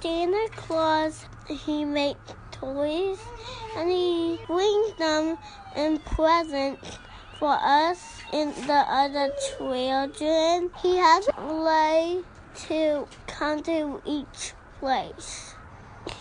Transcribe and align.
Santa 0.00 0.48
Claus, 0.54 1.26
he 1.48 1.84
makes 1.84 2.32
toys 2.52 3.18
and 3.76 3.90
he 3.90 4.38
brings 4.46 4.94
them 4.94 5.36
in 5.74 5.98
presents 5.98 6.98
for 7.38 7.58
us 7.60 8.20
and 8.32 8.54
the 8.54 8.84
other 8.88 9.32
children. 9.56 10.70
He 10.82 10.96
has 10.96 11.28
a 11.36 11.54
way 11.64 12.22
to 12.68 13.08
come 13.26 13.60
to 13.64 14.00
each 14.06 14.52
place. 14.78 15.54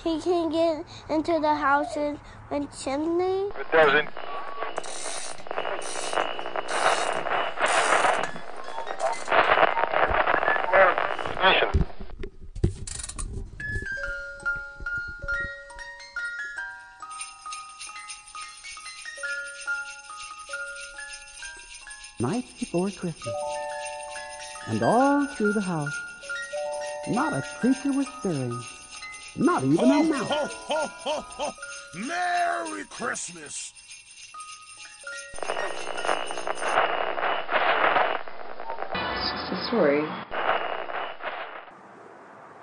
He 0.04 0.20
can 0.22 0.50
get 0.50 0.84
into 1.08 1.40
the 1.40 1.54
houses 1.54 2.18
with 2.50 2.84
chimney. 2.84 3.50
It 3.60 3.72
doesn't. 3.72 4.10
Before 22.68 22.90
Christmas. 22.92 23.36
And 24.68 24.84
all 24.84 25.26
through 25.26 25.54
the 25.54 25.62
house, 25.62 25.98
not 27.08 27.32
a 27.32 27.42
creature 27.62 27.94
was 27.94 28.06
stirring, 28.20 28.62
not 29.38 29.64
even 29.64 29.80
a 29.80 30.04
mouse. 30.04 30.28
ho, 30.28 30.48
ho, 30.48 30.88
ho, 30.88 31.22
ho. 31.22 31.52
Merry 31.96 32.84
Christmas! 32.90 33.74
the 39.50 39.68
story. 39.68 40.04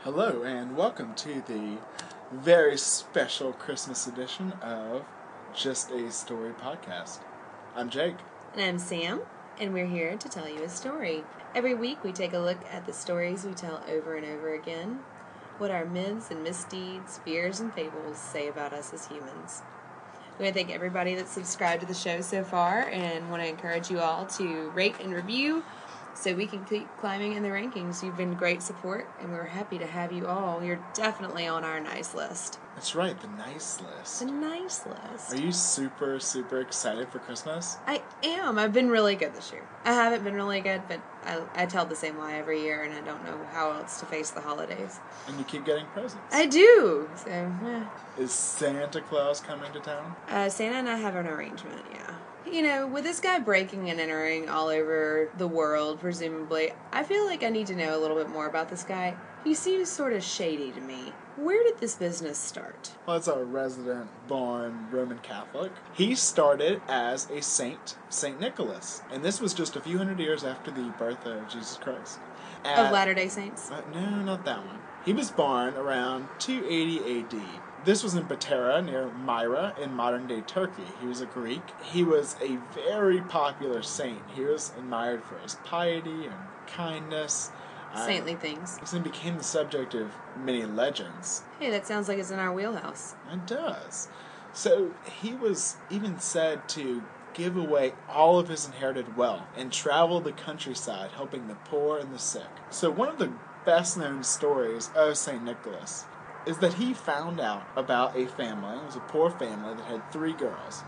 Hello, 0.00 0.42
and 0.42 0.76
welcome 0.76 1.14
to 1.14 1.42
the 1.46 1.78
very 2.30 2.76
special 2.76 3.54
Christmas 3.54 4.06
edition 4.06 4.52
of 4.60 5.06
Just 5.54 5.90
a 5.90 6.12
Story 6.12 6.52
podcast. 6.52 7.20
I'm 7.74 7.88
Jake. 7.88 8.16
And 8.52 8.62
I'm 8.62 8.78
Sam, 8.78 9.22
and 9.58 9.72
we're 9.72 9.86
here 9.86 10.16
to 10.16 10.28
tell 10.28 10.48
you 10.48 10.62
a 10.62 10.68
story. 10.68 11.24
Every 11.54 11.74
week 11.74 12.02
we 12.02 12.12
take 12.12 12.32
a 12.32 12.38
look 12.38 12.58
at 12.70 12.86
the 12.86 12.92
stories 12.92 13.44
we 13.44 13.52
tell 13.52 13.82
over 13.88 14.16
and 14.16 14.26
over 14.26 14.54
again, 14.54 15.00
what 15.58 15.70
our 15.70 15.84
myths 15.84 16.30
and 16.30 16.42
misdeeds, 16.42 17.18
fears 17.18 17.60
and 17.60 17.72
fables 17.72 18.18
say 18.18 18.48
about 18.48 18.72
us 18.72 18.92
as 18.92 19.06
humans. 19.06 19.62
We 20.38 20.44
want 20.44 20.54
to 20.54 20.60
thank 20.60 20.74
everybody 20.74 21.14
that's 21.14 21.30
subscribed 21.30 21.82
to 21.82 21.86
the 21.86 21.94
show 21.94 22.20
so 22.20 22.42
far 22.42 22.88
and 22.88 23.30
want 23.30 23.42
to 23.42 23.48
encourage 23.48 23.90
you 23.90 24.00
all 24.00 24.26
to 24.26 24.70
rate 24.70 24.96
and 25.00 25.14
review 25.14 25.62
so 26.14 26.34
we 26.34 26.46
can 26.46 26.64
keep 26.64 26.86
climbing 26.98 27.34
in 27.34 27.42
the 27.42 27.48
rankings. 27.48 28.02
You've 28.02 28.16
been 28.16 28.34
great 28.34 28.62
support, 28.62 29.08
and 29.20 29.30
we're 29.32 29.44
happy 29.44 29.78
to 29.78 29.86
have 29.86 30.12
you 30.12 30.26
all. 30.26 30.62
You're 30.62 30.84
definitely 30.94 31.46
on 31.46 31.64
our 31.64 31.80
nice 31.80 32.14
list. 32.14 32.58
That's 32.74 32.94
right, 32.96 33.18
the 33.20 33.28
nice 33.28 33.80
list. 33.80 34.18
The 34.20 34.26
nice 34.26 34.84
list. 34.86 35.32
Are 35.32 35.40
you 35.40 35.52
super, 35.52 36.18
super 36.18 36.60
excited 36.60 37.08
for 37.08 37.20
Christmas? 37.20 37.76
I 37.86 38.02
am. 38.24 38.58
I've 38.58 38.72
been 38.72 38.88
really 38.88 39.14
good 39.14 39.32
this 39.34 39.52
year. 39.52 39.62
I 39.84 39.92
haven't 39.92 40.24
been 40.24 40.34
really 40.34 40.60
good, 40.60 40.82
but 40.88 41.00
I, 41.24 41.40
I 41.54 41.66
tell 41.66 41.86
the 41.86 41.94
same 41.94 42.18
lie 42.18 42.34
every 42.34 42.62
year, 42.62 42.82
and 42.82 42.92
I 42.92 43.00
don't 43.00 43.24
know 43.24 43.38
how 43.52 43.70
else 43.72 44.00
to 44.00 44.06
face 44.06 44.30
the 44.30 44.40
holidays. 44.40 44.98
And 45.28 45.38
you 45.38 45.44
keep 45.44 45.64
getting 45.64 45.86
presents. 45.86 46.34
I 46.34 46.46
do. 46.46 47.08
So, 47.16 47.30
eh. 47.30 47.84
Is 48.18 48.32
Santa 48.32 49.00
Claus 49.00 49.40
coming 49.40 49.72
to 49.72 49.80
town? 49.80 50.16
uh, 50.28 50.48
Santa 50.48 50.76
and 50.78 50.88
I 50.88 50.96
have 50.96 51.14
an 51.14 51.26
arrangement, 51.28 51.84
yeah. 51.92 52.14
You 52.54 52.62
know, 52.62 52.86
with 52.86 53.02
this 53.02 53.18
guy 53.18 53.40
breaking 53.40 53.90
and 53.90 53.98
entering 53.98 54.48
all 54.48 54.68
over 54.68 55.28
the 55.38 55.48
world, 55.48 55.98
presumably, 55.98 56.70
I 56.92 57.02
feel 57.02 57.26
like 57.26 57.42
I 57.42 57.48
need 57.48 57.66
to 57.66 57.74
know 57.74 57.98
a 57.98 58.00
little 58.00 58.16
bit 58.16 58.28
more 58.28 58.46
about 58.46 58.68
this 58.68 58.84
guy. 58.84 59.16
He 59.42 59.54
seems 59.54 59.88
sort 59.88 60.12
of 60.12 60.22
shady 60.22 60.70
to 60.70 60.80
me. 60.80 61.12
Where 61.34 61.64
did 61.64 61.78
this 61.78 61.96
business 61.96 62.38
start? 62.38 62.92
Well, 63.06 63.16
it's 63.16 63.26
a 63.26 63.44
resident 63.44 64.08
born 64.28 64.86
Roman 64.92 65.18
Catholic. 65.18 65.72
He 65.94 66.14
started 66.14 66.80
as 66.86 67.28
a 67.28 67.42
saint, 67.42 67.96
Saint 68.08 68.38
Nicholas. 68.38 69.02
And 69.10 69.24
this 69.24 69.40
was 69.40 69.52
just 69.52 69.74
a 69.74 69.80
few 69.80 69.98
hundred 69.98 70.20
years 70.20 70.44
after 70.44 70.70
the 70.70 70.94
birth 70.96 71.26
of 71.26 71.48
Jesus 71.48 71.76
Christ. 71.78 72.20
Of 72.64 72.92
Latter 72.92 73.14
day 73.14 73.26
Saints? 73.26 73.68
Uh, 73.68 73.82
no, 73.92 74.22
not 74.22 74.44
that 74.44 74.64
one. 74.64 74.78
He 75.04 75.12
was 75.12 75.32
born 75.32 75.74
around 75.74 76.28
280 76.38 77.18
AD. 77.18 77.42
This 77.84 78.02
was 78.02 78.14
in 78.14 78.24
Patara 78.24 78.82
near 78.82 79.10
Myra 79.10 79.74
in 79.78 79.92
modern 79.92 80.26
day 80.26 80.40
Turkey. 80.40 80.84
He 81.02 81.06
was 81.06 81.20
a 81.20 81.26
Greek. 81.26 81.60
He 81.82 82.02
was 82.02 82.34
a 82.40 82.56
very 82.74 83.20
popular 83.20 83.82
saint. 83.82 84.22
He 84.34 84.42
was 84.42 84.72
admired 84.78 85.22
for 85.22 85.36
his 85.38 85.56
piety 85.64 86.24
and 86.24 86.34
kindness. 86.66 87.50
Uh, 87.92 88.06
Saintly 88.06 88.36
things. 88.36 88.78
He 88.90 88.98
became 89.00 89.36
the 89.36 89.44
subject 89.44 89.94
of 89.94 90.12
many 90.42 90.64
legends. 90.64 91.42
Hey, 91.60 91.70
that 91.70 91.86
sounds 91.86 92.08
like 92.08 92.18
it's 92.18 92.30
in 92.30 92.38
our 92.38 92.54
wheelhouse. 92.54 93.16
It 93.30 93.46
does. 93.46 94.08
So 94.54 94.94
he 95.20 95.34
was 95.34 95.76
even 95.90 96.18
said 96.18 96.66
to 96.70 97.02
give 97.34 97.56
away 97.56 97.92
all 98.08 98.38
of 98.38 98.48
his 98.48 98.64
inherited 98.64 99.14
wealth 99.16 99.42
and 99.56 99.70
travel 99.70 100.20
the 100.20 100.32
countryside 100.32 101.10
helping 101.10 101.48
the 101.48 101.54
poor 101.56 101.98
and 101.98 102.14
the 102.14 102.18
sick. 102.18 102.48
So 102.70 102.90
one 102.90 103.08
of 103.08 103.18
the 103.18 103.32
best 103.66 103.98
known 103.98 104.22
stories 104.24 104.90
of 104.94 105.18
St. 105.18 105.42
Nicholas 105.42 106.06
is 106.46 106.58
that 106.58 106.74
he 106.74 106.94
found 106.94 107.40
out 107.40 107.66
about 107.76 108.16
a 108.16 108.26
family, 108.26 108.76
it 108.76 108.84
was 108.84 108.96
a 108.96 109.00
poor 109.00 109.30
family 109.30 109.74
that 109.74 109.84
had 109.84 110.12
three 110.12 110.32
girls, 110.32 110.82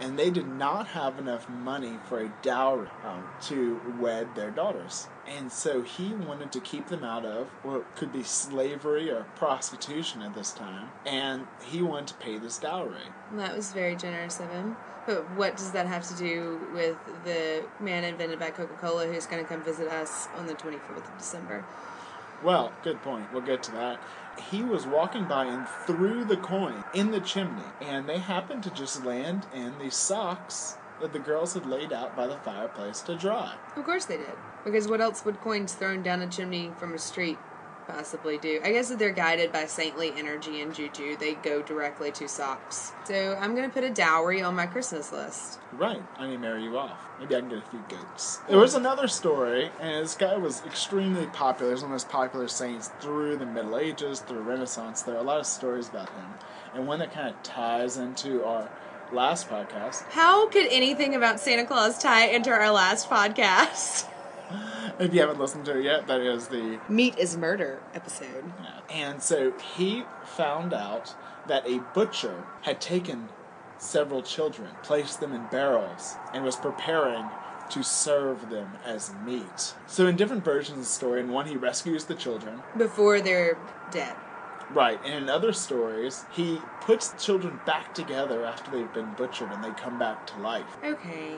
and 0.00 0.18
they 0.18 0.30
did 0.30 0.46
not 0.46 0.88
have 0.88 1.18
enough 1.18 1.48
money 1.48 1.98
for 2.08 2.20
a 2.20 2.32
dowry 2.42 2.88
um, 3.04 3.24
to 3.42 3.80
wed 3.98 4.34
their 4.34 4.50
daughters. 4.50 5.08
And 5.26 5.50
so 5.50 5.82
he 5.82 6.12
wanted 6.12 6.52
to 6.52 6.60
keep 6.60 6.88
them 6.88 7.02
out 7.02 7.24
of 7.24 7.48
what 7.62 7.96
could 7.96 8.12
be 8.12 8.22
slavery 8.22 9.10
or 9.10 9.24
prostitution 9.36 10.22
at 10.22 10.34
this 10.34 10.52
time, 10.52 10.90
and 11.04 11.46
he 11.64 11.82
wanted 11.82 12.08
to 12.08 12.14
pay 12.14 12.38
this 12.38 12.58
dowry. 12.58 13.10
That 13.32 13.56
was 13.56 13.72
very 13.72 13.96
generous 13.96 14.38
of 14.40 14.50
him. 14.50 14.76
But 15.06 15.22
what 15.36 15.56
does 15.56 15.70
that 15.70 15.86
have 15.86 16.06
to 16.08 16.16
do 16.16 16.60
with 16.74 16.96
the 17.24 17.64
man 17.78 18.02
invented 18.02 18.40
by 18.40 18.50
Coca 18.50 18.74
Cola 18.74 19.06
who's 19.06 19.24
going 19.26 19.42
to 19.42 19.48
come 19.48 19.62
visit 19.62 19.86
us 19.88 20.26
on 20.36 20.48
the 20.48 20.54
24th 20.54 20.96
of 20.96 21.16
December? 21.16 21.64
Well, 22.42 22.72
good 22.82 23.02
point. 23.02 23.32
We'll 23.32 23.42
get 23.42 23.62
to 23.64 23.72
that. 23.72 24.00
He 24.50 24.62
was 24.62 24.86
walking 24.86 25.24
by 25.24 25.46
and 25.46 25.66
threw 25.86 26.24
the 26.24 26.36
coin 26.36 26.84
in 26.94 27.10
the 27.10 27.20
chimney, 27.20 27.64
and 27.80 28.08
they 28.08 28.18
happened 28.18 28.62
to 28.64 28.70
just 28.70 29.04
land 29.04 29.46
in 29.54 29.78
the 29.78 29.90
socks 29.90 30.76
that 31.00 31.12
the 31.12 31.18
girls 31.18 31.54
had 31.54 31.66
laid 31.66 31.92
out 31.92 32.16
by 32.16 32.26
the 32.26 32.36
fireplace 32.36 33.00
to 33.02 33.16
dry. 33.16 33.54
Of 33.76 33.84
course 33.84 34.06
they 34.06 34.16
did. 34.16 34.32
Because 34.64 34.88
what 34.88 35.00
else 35.00 35.24
would 35.24 35.40
coins 35.40 35.74
thrown 35.74 36.02
down 36.02 36.22
a 36.22 36.26
chimney 36.26 36.72
from 36.78 36.94
a 36.94 36.98
street 36.98 37.38
possibly 37.86 38.38
do? 38.38 38.60
I 38.64 38.72
guess 38.72 38.88
that 38.88 38.98
they're 38.98 39.10
guided 39.10 39.52
by 39.52 39.66
saintly 39.66 40.12
energy 40.16 40.60
and 40.60 40.74
juju. 40.74 41.16
They 41.16 41.34
go 41.34 41.62
directly 41.62 42.10
to 42.12 42.28
socks. 42.28 42.92
So 43.04 43.36
I'm 43.40 43.54
going 43.54 43.68
to 43.68 43.72
put 43.72 43.84
a 43.84 43.90
dowry 43.90 44.42
on 44.42 44.54
my 44.54 44.66
Christmas 44.66 45.12
list. 45.12 45.58
Right, 45.72 46.02
I 46.18 46.26
need 46.26 46.34
to 46.34 46.38
marry 46.38 46.64
you 46.64 46.76
off. 46.78 46.98
Maybe 47.20 47.36
I 47.36 47.40
can 47.40 47.48
get 47.48 47.58
a 47.58 47.62
few 47.62 47.84
goats. 47.88 48.38
There 48.48 48.58
was 48.58 48.74
another 48.74 49.08
story, 49.08 49.70
and 49.80 50.04
this 50.04 50.14
guy 50.14 50.36
was 50.36 50.64
extremely 50.66 51.26
popular. 51.26 51.72
He's 51.72 51.82
one 51.82 51.86
of 51.86 51.90
the 51.90 51.94
most 51.94 52.08
popular 52.08 52.48
saints 52.48 52.90
through 53.00 53.36
the 53.36 53.46
Middle 53.46 53.78
Ages, 53.78 54.20
through 54.20 54.40
Renaissance. 54.40 55.02
There 55.02 55.14
are 55.14 55.18
a 55.18 55.22
lot 55.22 55.40
of 55.40 55.46
stories 55.46 55.88
about 55.88 56.08
him. 56.10 56.26
And 56.74 56.86
one 56.86 56.98
that 56.98 57.12
kind 57.12 57.28
of 57.28 57.42
ties 57.42 57.96
into 57.96 58.44
our 58.44 58.68
last 59.12 59.48
podcast. 59.48 60.02
How 60.10 60.48
could 60.48 60.66
anything 60.70 61.14
about 61.14 61.40
Santa 61.40 61.64
Claus 61.64 61.98
tie 61.98 62.26
into 62.26 62.50
our 62.50 62.70
last 62.70 63.08
podcast? 63.08 64.06
If 65.00 65.12
you 65.12 65.20
haven't 65.20 65.38
listened 65.38 65.66
to 65.66 65.78
it 65.78 65.84
yet, 65.84 66.06
that 66.06 66.20
is 66.20 66.48
the 66.48 66.80
Meat 66.88 67.18
is 67.18 67.36
Murder 67.36 67.82
episode. 67.94 68.50
Yeah. 68.62 68.80
And 68.90 69.22
so 69.22 69.52
he 69.76 70.04
found 70.24 70.72
out 70.72 71.14
that 71.48 71.68
a 71.68 71.80
butcher 71.92 72.44
had 72.62 72.80
taken 72.80 73.28
several 73.78 74.22
children, 74.22 74.70
placed 74.82 75.20
them 75.20 75.32
in 75.32 75.46
barrels, 75.50 76.16
and 76.32 76.44
was 76.44 76.56
preparing 76.56 77.26
to 77.70 77.82
serve 77.82 78.48
them 78.48 78.70
as 78.84 79.12
meat. 79.24 79.74
So, 79.86 80.06
in 80.06 80.16
different 80.16 80.44
versions 80.44 80.78
of 80.78 80.84
the 80.84 80.90
story, 80.90 81.20
in 81.20 81.28
one 81.28 81.46
he 81.46 81.56
rescues 81.56 82.04
the 82.04 82.14
children. 82.14 82.62
Before 82.76 83.20
they're 83.20 83.58
dead. 83.90 84.16
Right, 84.70 84.98
and 85.04 85.24
in 85.24 85.28
other 85.28 85.52
stories, 85.52 86.24
he 86.32 86.58
puts 86.80 87.08
the 87.08 87.18
children 87.18 87.60
back 87.66 87.94
together 87.94 88.44
after 88.44 88.70
they've 88.70 88.92
been 88.92 89.14
butchered 89.14 89.52
and 89.52 89.62
they 89.62 89.70
come 89.70 89.98
back 89.98 90.26
to 90.28 90.38
life. 90.38 90.76
Okay. 90.84 91.36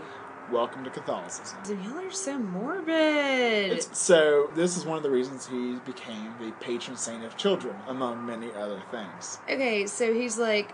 Welcome 0.53 0.85
to 0.85 0.91
Catholicism. 0.91 1.59
Y'all 1.85 1.99
are 1.99 2.11
so 2.11 2.39
morbid. 2.39 3.73
It's, 3.73 3.99
so 3.99 4.51
this 4.55 4.77
is 4.77 4.85
one 4.85 4.97
of 4.97 5.03
the 5.03 5.11
reasons 5.11 5.47
he 5.47 5.75
became 5.85 6.35
the 6.41 6.53
patron 6.61 6.97
saint 6.97 7.25
of 7.25 7.37
children, 7.37 7.77
among 7.87 8.25
many 8.25 8.53
other 8.53 8.83
things. 8.91 9.39
Okay, 9.45 9.87
so 9.87 10.13
he's 10.13 10.39
like 10.39 10.73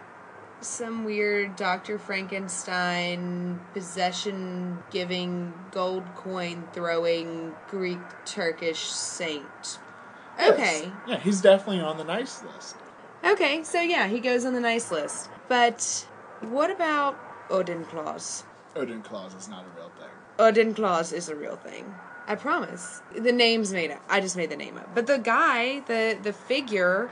some 0.61 1.05
weird 1.05 1.57
Dr. 1.57 1.99
Frankenstein 1.99 3.61
possession 3.73 4.79
giving 4.91 5.53
gold 5.71 6.05
coin 6.15 6.69
throwing 6.73 7.55
Greek 7.69 8.01
Turkish 8.25 8.81
saint. 8.81 9.79
Okay. 10.41 10.83
Yes. 10.85 10.93
Yeah, 11.07 11.19
he's 11.19 11.41
definitely 11.41 11.81
on 11.81 11.97
the 11.99 12.05
nice 12.05 12.43
list. 12.43 12.77
Okay, 13.25 13.63
so 13.63 13.81
yeah, 13.81 14.09
he 14.09 14.21
goes 14.21 14.45
on 14.45 14.53
the 14.53 14.61
nice 14.61 14.91
list. 14.91 15.31
But 15.49 16.07
what 16.41 16.71
about 16.71 17.19
Odin 17.51 17.85
Claus? 17.85 18.45
Odin 18.77 19.03
Claus 19.03 19.35
is 19.35 19.49
not 19.49 19.65
a 19.65 19.79
real 19.79 19.91
thing. 19.99 20.09
Odin 20.39 20.75
Claus 20.75 21.13
is 21.13 21.29
a 21.29 21.37
real 21.37 21.57
thing. 21.57 21.95
I 22.27 22.35
promise. 22.35 23.03
The 23.17 23.33
name's 23.33 23.73
made 23.73 23.91
up. 23.91 24.03
I 24.09 24.21
just 24.21 24.37
made 24.37 24.51
the 24.51 24.57
name 24.57 24.77
up. 24.79 24.95
But 24.95 25.07
the 25.07 25.19
guy, 25.19 25.81
the 25.81 26.19
the 26.21 26.33
figure 26.33 27.11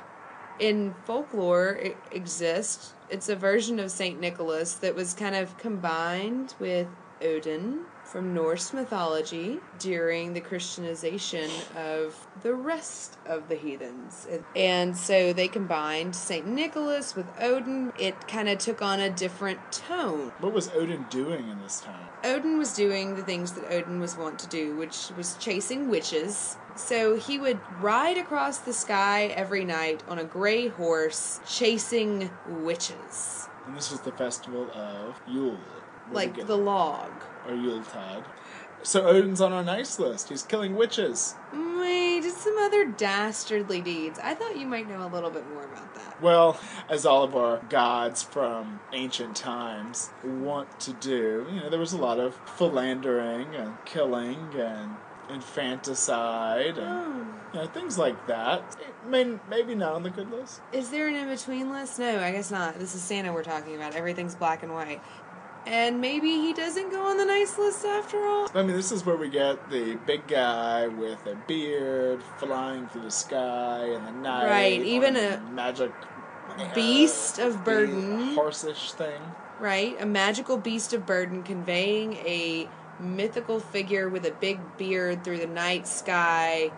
in 0.59 0.95
folklore 1.05 1.75
it 1.75 1.97
exists. 2.11 2.95
It's 3.11 3.29
a 3.29 3.37
version 3.37 3.79
of 3.79 3.91
Saint 3.91 4.21
Nicholas 4.21 4.75
that 4.75 4.95
was 4.95 5.13
kind 5.13 5.35
of 5.35 5.57
combined 5.59 6.55
with 6.59 6.89
Odin 7.21 7.85
from 8.13 8.35
Norse 8.35 8.75
mythology 8.75 9.59
during 9.79 10.35
the 10.35 10.41
Christianization 10.41 11.51
of 11.75 12.29
the 12.43 12.55
rest 12.55 13.17
of 13.25 13.49
the 13.49 13.57
heathens. 13.57 14.29
And 14.55 14.95
so 14.95 15.33
they 15.33 15.49
combined 15.49 16.15
St. 16.15 16.47
Nicholas 16.47 17.17
with 17.17 17.27
Odin. 17.41 17.91
It 17.99 18.29
kind 18.29 18.51
of 18.51 18.59
took 18.59 18.83
on 18.83 19.01
a 19.01 19.09
different 19.09 19.73
tone. 19.73 20.31
What 20.41 20.53
was 20.53 20.69
Odin 20.75 21.07
doing 21.09 21.49
in 21.49 21.63
this 21.63 21.81
time? 21.81 22.07
Odin 22.23 22.59
was 22.59 22.75
doing 22.75 23.17
the 23.17 23.23
things 23.23 23.53
that 23.53 23.73
Odin 23.73 23.99
was 23.99 24.15
wont 24.15 24.39
to 24.41 24.47
do, 24.47 24.77
which 24.77 25.09
was 25.17 25.37
chasing 25.39 25.89
witches. 25.89 26.59
So 26.77 27.17
he 27.17 27.39
would 27.39 27.61
ride 27.81 28.19
across 28.19 28.59
the 28.59 28.75
sky 28.75 29.29
every 29.29 29.65
night 29.65 30.03
on 30.07 30.19
a 30.19 30.25
gray 30.25 30.69
horse, 30.69 31.41
chasing 31.49 32.31
witches. 32.47 33.49
And 33.67 33.75
this 33.75 33.91
was 33.91 34.01
the 34.01 34.13
festival 34.13 34.71
of 34.73 35.19
Yule. 35.27 35.59
Like 36.13 36.47
the 36.47 36.57
log. 36.57 37.11
Oh, 37.47 37.51
or 37.51 37.55
Yuletide. 37.57 38.25
So 38.85 39.07
Odin's 39.07 39.41
on 39.41 39.53
our 39.53 39.63
nice 39.63 39.99
list. 40.01 40.29
He's 40.29 40.43
killing 40.43 40.75
witches. 40.75 41.37
Wait, 41.53 42.21
just 42.23 42.39
some 42.39 42.59
other 42.59 42.85
dastardly 42.85 43.81
deeds. 43.81 44.19
I 44.21 44.35
thought 44.35 44.57
you 44.59 44.67
might 44.67 44.89
know 44.89 45.07
a 45.07 45.09
little 45.09 45.31
bit 45.31 45.49
more 45.49 45.65
about 45.65 45.95
that. 45.95 46.21
Well, 46.21 46.59
as 46.89 47.07
all 47.07 47.23
of 47.23 47.37
our 47.37 47.59
gods 47.69 48.25
from 48.25 48.81
ancient 48.93 49.37
times 49.37 50.11
want 50.25 50.81
to 50.81 50.93
do, 50.95 51.47
you 51.53 51.61
know, 51.61 51.71
there 51.71 51.79
was 51.79 51.93
a 51.93 51.97
lot 51.99 52.19
of 52.19 52.35
philandering 52.57 53.55
and 53.55 53.75
killing 53.85 54.49
and 54.57 54.97
infanticide 55.31 56.79
and 56.79 56.89
Oh. 56.89 57.27
you 57.53 57.61
know, 57.61 57.67
things 57.69 57.99
like 57.99 58.27
that. 58.27 58.77
It 58.81 59.09
may, 59.09 59.39
maybe 59.49 59.75
not 59.75 59.93
on 59.95 60.03
the 60.03 60.11
good 60.11 60.31
list. 60.31 60.61
Is 60.73 60.91
there 60.91 61.07
an 61.07 61.15
in 61.15 61.29
between 61.29 61.71
list? 61.71 61.99
No, 61.99 62.19
I 62.21 62.33
guess 62.33 62.51
not. 62.51 62.79
This 62.79 62.95
is 62.95 63.03
Santa 63.03 63.33
we're 63.33 63.45
talking 63.45 63.77
about. 63.77 63.95
Everything's 63.95 64.35
black 64.35 64.63
and 64.63 64.73
white. 64.75 65.01
And 65.65 66.01
maybe 66.01 66.29
he 66.29 66.53
doesn't 66.53 66.91
go 66.91 67.07
on 67.07 67.17
the 67.19 67.25
nice 67.25 67.57
list 67.57 67.85
after 67.85 68.19
all? 68.27 68.51
I 68.55 68.63
mean, 68.63 68.77
this 68.77 68.91
is 68.91 69.07
where 69.07 69.17
we 69.17 69.29
get 69.29 69.71
the 69.71 69.95
big 70.07 70.27
guy 70.27 70.89
with 70.89 71.25
a 71.27 71.37
beard 71.47 72.21
flying 72.39 72.89
through 72.89 73.03
the 73.03 73.11
sky 73.11 73.85
in 73.87 74.05
the 74.05 74.11
night. 74.11 74.47
Right, 74.47 74.83
even 74.83 75.17
a 75.17 75.41
magic 75.53 75.93
Beast 76.75 77.39
of 77.39 77.65
burden. 77.65 78.37
horseish 78.37 78.93
thing. 78.93 79.21
Right? 79.61 80.01
A 80.01 80.07
magical 80.07 80.57
beast 80.57 80.93
of 80.93 81.07
burden 81.07 81.43
conveying 81.43 82.15
a 82.15 82.69
mythical 82.99 83.61
figure 83.61 84.09
with 84.09 84.27
a 84.27 84.33
big 84.33 84.59
beard 84.77 85.25
through 85.25 85.39
the 85.39 85.47
night 85.47 85.87
sky. 85.87 86.71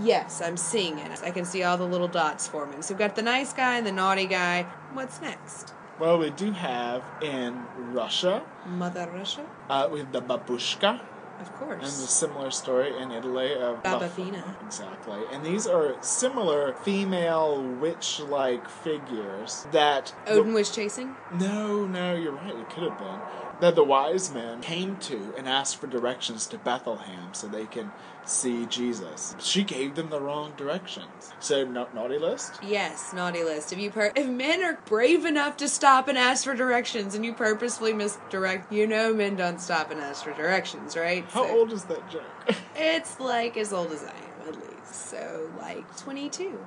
Yes, 0.00 0.40
I'm 0.40 0.56
seeing 0.56 0.98
it. 0.98 1.22
I 1.22 1.30
can 1.30 1.44
see 1.44 1.62
all 1.62 1.76
the 1.76 1.86
little 1.86 2.08
dots 2.08 2.48
forming. 2.48 2.82
So 2.82 2.94
we've 2.94 2.98
got 2.98 3.14
the 3.14 3.22
nice 3.22 3.52
guy 3.52 3.76
and 3.76 3.86
the 3.86 3.92
naughty 3.92 4.26
guy. 4.26 4.62
What's 4.94 5.20
next? 5.20 5.74
Well, 6.02 6.18
we 6.18 6.30
do 6.30 6.50
have 6.50 7.04
in 7.22 7.62
Russia, 7.92 8.42
Mother 8.66 9.08
Russia? 9.14 9.46
uh, 9.70 9.88
we 9.88 10.00
have 10.00 10.10
the 10.10 10.20
babushka. 10.20 10.98
Of 11.40 11.54
course. 11.54 11.76
And 11.76 12.02
the 12.02 12.08
similar 12.10 12.50
story 12.50 12.90
in 12.98 13.12
Italy 13.12 13.54
of 13.54 13.84
Baba 13.84 14.08
Buff- 14.08 14.62
Exactly. 14.66 15.20
And 15.30 15.44
these 15.44 15.68
are 15.68 15.94
similar 16.02 16.72
female 16.82 17.62
witch 17.62 18.18
like 18.18 18.68
figures 18.68 19.64
that. 19.70 20.12
the- 20.26 20.32
Odin 20.32 20.54
was 20.54 20.74
chasing? 20.74 21.14
no, 21.38 21.86
no, 21.86 22.16
you're 22.16 22.32
right, 22.32 22.56
it 22.56 22.68
could 22.70 22.82
have 22.82 22.98
been. 22.98 23.20
That 23.62 23.76
the 23.76 23.84
wise 23.84 24.34
men 24.34 24.60
came 24.60 24.96
to 24.96 25.34
and 25.38 25.48
asked 25.48 25.76
for 25.76 25.86
directions 25.86 26.48
to 26.48 26.58
Bethlehem 26.58 27.32
so 27.32 27.46
they 27.46 27.66
can 27.66 27.92
see 28.24 28.66
Jesus. 28.66 29.36
She 29.38 29.62
gave 29.62 29.94
them 29.94 30.10
the 30.10 30.20
wrong 30.20 30.52
directions. 30.56 31.32
So, 31.38 31.64
na- 31.64 31.86
naughty 31.94 32.18
list? 32.18 32.54
Yes, 32.60 33.12
naughty 33.12 33.44
list. 33.44 33.72
If 33.72 33.78
you 33.78 33.92
per- 33.92 34.10
if 34.16 34.26
men 34.26 34.64
are 34.64 34.80
brave 34.86 35.24
enough 35.24 35.56
to 35.58 35.68
stop 35.68 36.08
and 36.08 36.18
ask 36.18 36.42
for 36.42 36.56
directions 36.56 37.14
and 37.14 37.24
you 37.24 37.34
purposefully 37.34 37.92
misdirect, 37.92 38.72
you 38.72 38.84
know 38.88 39.14
men 39.14 39.36
don't 39.36 39.60
stop 39.60 39.92
and 39.92 40.00
ask 40.00 40.24
for 40.24 40.32
directions, 40.32 40.96
right? 40.96 41.24
How 41.30 41.46
So- 41.46 41.56
old 41.56 41.72
is 41.72 41.84
that 41.84 42.10
joke? 42.10 42.24
It's 42.74 43.20
like 43.20 43.56
as 43.56 43.72
old 43.72 43.92
as 43.92 44.02
I 44.02 44.08
am, 44.08 44.48
at 44.48 44.56
least. 44.56 44.92
So, 45.08 45.48
like 45.60 45.96
22. 45.98 46.58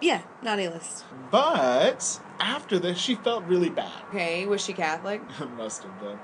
Yeah, 0.00 0.22
naughty 0.42 0.68
list. 0.68 1.04
but 1.30 2.20
after 2.38 2.78
this, 2.78 2.98
she 2.98 3.16
felt 3.16 3.42
really 3.44 3.68
bad. 3.68 3.90
Okay, 4.10 4.46
was 4.46 4.64
she 4.64 4.72
Catholic? 4.72 5.20
Must 5.56 5.82
have 5.82 6.00
been. 6.00 6.18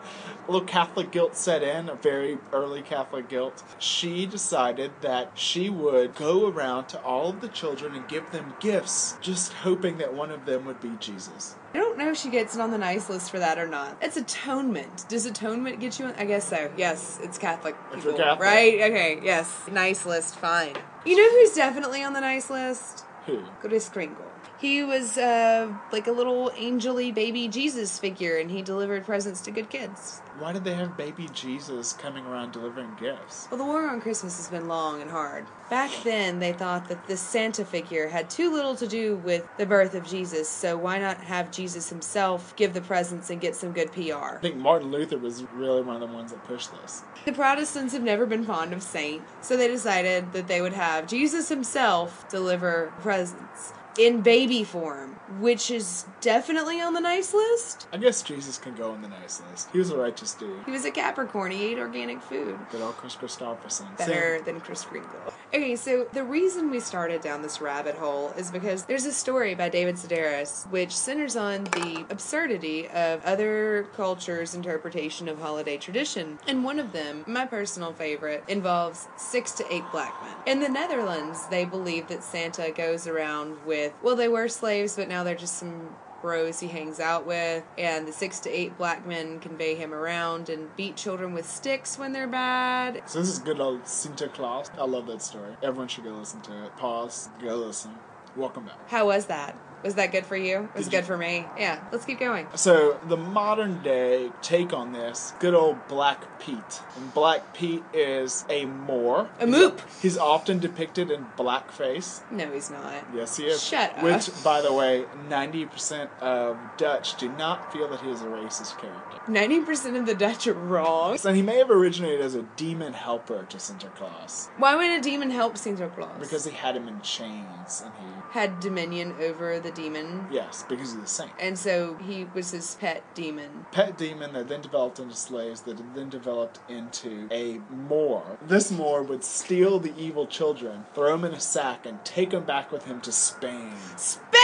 A 0.47 0.50
little 0.53 0.67
Catholic 0.67 1.11
guilt 1.11 1.35
set 1.37 1.62
in, 1.65 1.88
a 1.88 1.97
very 1.97 2.38
early 2.53 2.82
Catholic 2.82 3.29
guilt. 3.29 3.65
She 3.81 4.26
decided 4.26 4.93
that 5.00 5.32
she 5.35 5.71
would 5.71 6.15
go 6.15 6.47
around 6.49 6.87
to 6.91 7.03
all 7.03 7.31
of 7.31 7.41
the 7.41 7.49
children 7.49 7.94
and 7.97 8.06
give 8.06 8.31
them 8.31 8.55
gifts, 8.61 9.17
just 9.21 9.53
hoping 9.53 9.99
that 9.99 10.15
one 10.15 10.31
of 10.31 10.47
them 10.47 10.67
would 10.67 10.81
be 10.81 10.93
Jesus. 11.00 11.56
I 11.75 11.79
don't 11.79 11.99
know 11.99 12.11
if 12.12 12.17
she 12.17 12.31
gets 12.31 12.55
it 12.55 12.61
on 12.61 12.71
the 12.71 12.79
nice 12.79 13.11
list 13.11 13.32
for 13.32 13.41
that 13.41 13.59
or 13.59 13.67
not. 13.67 13.97
It's 14.00 14.17
atonement. 14.17 15.06
Does 15.09 15.26
atonement 15.26 15.81
get 15.81 15.99
you 15.99 16.06
on? 16.06 16.15
I 16.17 16.26
guess 16.26 16.49
so. 16.49 16.71
Yes, 16.76 17.19
it's 17.23 17.38
Catholic 17.38 17.75
If 17.91 17.97
people, 17.97 18.11
you're 18.12 18.21
Catholic. 18.21 18.41
right? 18.47 18.75
Okay, 18.82 19.19
yes. 19.25 19.53
Nice 19.73 20.06
list, 20.06 20.37
fine. 20.37 20.76
You 21.05 21.17
know 21.17 21.29
who's 21.41 21.55
definitely 21.55 22.05
on 22.05 22.12
the 22.12 22.21
nice 22.21 22.49
list? 22.50 23.05
Who? 23.26 23.43
Kris 23.61 23.88
Kringle. 23.88 24.34
He 24.64 24.82
was 24.82 25.19
uh, 25.19 25.70
like 25.93 26.06
a 26.06 26.11
little 26.11 26.50
angely 26.52 27.14
baby 27.14 27.49
Jesus 27.49 27.99
figure, 27.99 28.38
and 28.38 28.50
he 28.50 28.62
delivered 28.62 29.05
presents 29.05 29.43
to 29.43 29.50
good 29.50 29.69
kids. 29.69 30.22
Why 30.38 30.55
did 30.55 30.64
they 30.64 30.72
have 30.72 30.96
baby 30.96 31.28
Jesus 31.34 31.93
coming 31.93 32.25
around 32.25 32.52
delivering 32.52 32.96
gifts? 32.99 33.46
Well, 33.50 33.58
the 33.58 33.66
war 33.66 33.87
on 33.87 34.00
Christmas 34.00 34.38
has 34.38 34.49
been 34.49 34.66
long 34.66 35.02
and 35.02 35.11
hard. 35.11 35.44
Back 35.69 35.90
then, 36.02 36.38
they 36.38 36.55
thought 36.55 36.88
that 36.88 37.06
this 37.06 37.20
Santa 37.20 37.62
figure 37.62 38.08
had 38.08 38.31
too 38.31 38.50
little 38.50 38.75
to 38.76 38.87
do 38.87 39.16
with 39.16 39.46
the 39.58 39.66
birth 39.66 39.94
of 39.94 40.06
Jesus, 40.06 40.49
so 40.49 40.78
why 40.78 40.99
not 40.99 41.18
have 41.18 41.50
Jesus 41.50 41.90
himself 41.90 42.56
give 42.56 42.73
the 42.73 42.80
presents 42.80 43.28
and 43.28 43.42
get 43.42 43.54
some 43.54 43.73
good 43.73 43.92
PR? 43.92 44.37
I 44.37 44.38
think 44.40 44.56
Martin 44.56 44.90
Luther 44.90 45.18
was 45.18 45.44
really 45.52 45.83
one 45.83 45.97
of 45.97 46.00
the 46.00 46.14
ones 46.14 46.33
that 46.33 46.42
pushed 46.44 46.71
this. 46.80 47.02
The 47.26 47.33
Protestants 47.33 47.92
have 47.92 48.02
never 48.02 48.25
been 48.25 48.44
fond 48.44 48.73
of 48.73 48.83
Saint, 48.83 49.25
so 49.42 49.59
they 49.59 49.68
decided 49.68 50.33
that 50.33 50.49
they 50.49 50.62
would 50.62 50.73
have 50.73 51.06
Jesus 51.06 51.50
himself 51.50 52.26
deliver 52.30 52.94
presents 53.00 53.75
in 53.99 54.21
baby 54.23 54.65
form, 54.65 55.13
which 55.41 55.71
is 55.71 56.05
definitely 56.25 56.81
on 56.81 56.95
the 56.95 57.00
nice 57.00 57.35
list. 57.35 57.87
I 57.93 57.99
guess 57.99 58.23
Jesus 58.23 58.57
can 58.57 58.75
go 58.75 58.93
on 58.93 59.02
the 59.02 59.09
nice 59.09 59.43
list. 59.50 59.69
He 59.73 59.78
was 59.78 59.90
a 59.90 59.97
righteous 59.99 60.33
dude. 60.33 60.64
He 60.64 60.71
was 60.71 60.87
a 60.87 60.90
Capricorn, 60.90 61.52
he 61.52 61.73
ate 61.73 61.78
organic 61.78 62.23
food. 62.23 62.59
Good 62.71 62.81
old 62.81 62.97
Kris 62.97 63.14
Kristofferson. 63.14 63.97
better 63.99 64.40
than 64.40 64.59
Kris 64.61 64.85
Kringle. 64.85 65.11
Okay, 65.52 65.76
so 65.76 66.07
the 66.14 66.25
reason 66.25 66.71
we 66.71 66.81
started 66.81 67.21
down 67.21 67.43
this 67.43 67.61
rabbit 67.61 67.95
hole 67.95 68.33
is 68.38 68.50
because 68.50 68.87
there's 68.87 69.04
a 69.04 69.12
story 69.12 69.54
by 69.54 69.69
David 69.69 69.97
Sedaris 69.97 70.69
which 70.71 70.97
centers 70.97 71.37
on 71.37 71.64
the 71.64 72.07
absurdity 72.09 72.88
of 72.88 73.23
other 73.25 73.87
cultures' 73.95 74.54
interpretation 74.54 75.28
of 75.28 75.38
holiday 75.38 75.76
tradition. 75.76 76.38
And 76.49 76.64
one 76.64 76.78
of 76.78 76.93
them, 76.93 77.25
my 77.26 77.45
personal 77.45 77.93
favorite, 77.93 78.45
involves 78.49 79.09
six 79.19 79.52
to 79.52 79.73
eight 79.73 79.85
black 79.93 80.14
men. 80.23 80.35
In 80.47 80.61
the 80.61 80.71
Netherlands, 80.71 81.47
they 81.49 81.66
believe 81.66 82.09
that 82.09 82.25
Santa 82.25 82.71
goes 82.71 83.07
around 83.07 83.59
with, 83.66 83.93
well, 84.02 84.16
they 84.16 84.28
were 84.28 84.49
slaves, 84.49 84.97
but 84.97 85.07
now 85.07 85.23
they're 85.23 85.35
just 85.35 85.59
some 85.59 85.90
bros 86.25 86.59
he 86.59 86.69
hangs 86.69 87.00
out 87.00 87.26
with, 87.26 87.62
and 87.76 88.09
the 88.09 88.12
six 88.12 88.40
to 88.40 88.49
eight 88.50 88.78
black 88.78 89.07
men 89.07 89.38
convey 89.40 89.75
him 89.75 89.93
around 89.93 90.49
and 90.49 90.75
beat 90.75 90.97
children 90.97 91.35
with 91.35 91.47
sticks 91.47 91.99
when 91.99 92.14
they're 92.14 92.26
bad. 92.26 93.02
So 93.04 93.21
this 93.21 93.28
is 93.28 93.38
good 93.38 93.61
old 93.61 93.83
Sinterklaas. 93.83 94.71
I 94.78 94.87
love 94.87 95.07
that 95.09 95.21
story. 95.21 95.54
Everyone 95.62 95.87
should 95.87 96.04
go 96.04 96.12
listen 96.12 96.40
to 96.40 96.64
it. 96.64 96.75
Pause, 96.78 97.28
go 97.43 97.57
listen. 97.57 97.90
Welcome 98.37 98.64
back. 98.64 98.88
How 98.88 99.07
was 99.09 99.26
that? 99.26 99.54
Was 99.85 99.95
that 99.97 100.11
good 100.12 100.25
for 100.26 100.37
you? 100.37 100.69
It 100.75 100.79
was 100.79 100.88
good 100.88 101.05
for 101.05 101.17
me. 101.17 101.47
Yeah, 101.59 101.85
let's 101.93 102.05
keep 102.05 102.19
going. 102.19 102.49
So 102.55 102.99
the 103.07 103.17
modern 103.17 103.83
day 103.83 104.31
take 104.43 104.73
on 104.73 104.93
this, 104.93 105.35
good 105.38 105.55
old 105.55 105.87
Black 105.88 106.41
Pete. 106.41 106.81
And 106.97 107.12
Black 107.14 107.53
Pete 107.55 107.85
is 107.93 108.45
a 108.49 108.64
Moor. 108.64 109.29
A 109.38 109.47
moop. 109.47 109.81
He's 110.00 110.17
often 110.19 110.59
depicted 110.59 111.11
in 111.11 111.26
blackface. 111.37 112.23
No, 112.31 112.50
he's 112.50 112.71
not. 112.71 112.95
Yes, 113.14 113.37
he 113.37 113.45
is. 113.45 113.62
Shut 113.62 113.97
up. 113.99 114.03
Which, 114.03 114.31
by 114.43 114.61
the 114.62 114.73
way, 114.73 115.05
ninety 115.29 115.67
percent 115.67 116.11
of 116.21 116.57
Dutch 116.79 117.17
do 117.17 117.29
not 117.29 117.73
feel 117.73 117.88
that 117.88 118.00
he 118.00 118.11
is 118.11 118.23
a 118.23 118.26
racist 118.26 118.79
character. 118.79 119.19
90% 119.29 119.99
of 119.99 120.07
the 120.07 120.14
Dutch 120.14 120.47
are 120.47 120.55
wrong. 120.55 121.19
And 121.25 121.37
he 121.37 121.43
may 121.43 121.57
have 121.59 121.71
originated 121.71 122.21
as 122.21 122.35
a 122.35 122.43
demon 122.57 122.93
helper 122.93 123.45
to 123.49 123.59
Santa 123.59 123.88
Claus 123.88 124.49
Why 124.59 124.76
would 124.76 124.91
a 124.91 125.00
demon 125.00 125.31
help 125.31 125.57
Santa 125.57 125.88
Claus? 125.88 126.11
because 126.21 126.45
he 126.45 126.53
had 126.53 126.76
him 126.76 126.88
in 126.88 127.00
chains, 127.03 127.83
and 127.85 127.93
he 127.95 128.07
had 128.35 128.59
dominion 128.59 129.14
over 129.21 129.61
the 129.61 129.71
demon. 129.71 130.26
yes, 130.29 130.64
because 130.69 130.93
he's 130.93 131.00
a 131.03 131.07
saint. 131.07 131.31
And 131.38 131.57
so 131.57 131.95
he 131.99 132.26
was 132.35 132.50
his 132.50 132.75
pet 132.81 133.05
demon. 133.14 133.64
pet 133.71 133.97
demon 133.97 134.33
that 134.33 134.49
then 134.49 134.61
developed 134.61 134.99
into 134.99 135.14
slaves 135.14 135.61
that 135.62 135.81
then 135.95 136.09
developed 136.09 136.59
into 136.69 137.29
a 137.31 137.61
Moor. 137.71 138.37
This 138.45 138.73
Moor 138.73 139.05
would 139.05 139.23
steal 139.23 139.79
the 139.79 139.93
evil 139.97 140.26
children, 140.26 140.85
throw 140.95 141.12
them 141.12 141.25
in 141.25 141.33
a 141.33 141.38
sack, 141.38 141.87
and 141.87 142.05
take 142.05 142.31
them 142.31 142.45
back 142.45 142.73
with 142.73 142.87
him 142.87 143.00
to 143.03 143.12
Spain. 143.12 143.76
Spain? 143.97 144.44